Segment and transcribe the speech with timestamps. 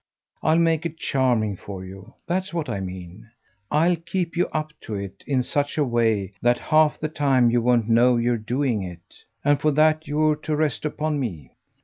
[0.41, 3.29] I'll make it charming for you that's what I mean;
[3.69, 7.61] I'll keep you up to it in such a way that half the time you
[7.61, 9.23] won't know you're doing it.
[9.45, 11.51] And for that you're to rest upon me.